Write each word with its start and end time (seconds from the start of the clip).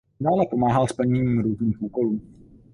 Dále 0.19 0.45
pomáhal 0.49 0.87
s 0.87 0.93
plněním 0.93 1.39
různých 1.39 1.81
úkolů. 1.81 2.21